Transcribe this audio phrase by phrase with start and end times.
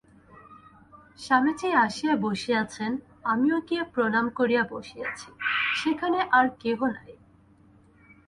[1.19, 2.91] স্বামীজী আসিয়া বসিয়াছেন,
[3.23, 5.29] আমিও গিয়া প্রণাম করিয়া বসিয়াছি,
[5.75, 7.11] সেখানে আর কেহ নাই।